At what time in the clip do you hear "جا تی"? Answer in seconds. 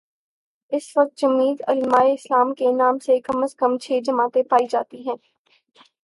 4.67-5.07